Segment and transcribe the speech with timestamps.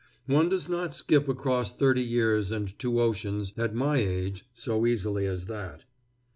[0.25, 5.27] One does not skip across thirty years and two oceans, at my age, so easily
[5.27, 5.85] as that.